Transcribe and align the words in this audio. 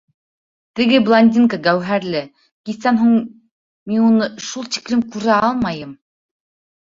Теге 0.77 0.99
«блондинка 1.07 1.57
Гәүһәрле» 1.67 2.21
кистән 2.69 2.97
һуң 3.03 3.13
мин 3.91 4.07
уны 4.07 4.29
шул 4.49 4.67
тиклем 4.77 5.03
күрә 5.17 5.37
алмайым. 5.51 5.93